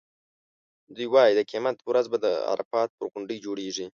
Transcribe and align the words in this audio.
دوی 0.95 1.07
وایي 1.13 1.33
د 1.35 1.39
قیامت 1.49 1.77
ورځ 1.89 2.05
به 2.11 2.17
د 2.25 2.27
عرفات 2.51 2.89
پر 2.97 3.05
غونډۍ 3.11 3.37
جوړېږي. 3.45 3.87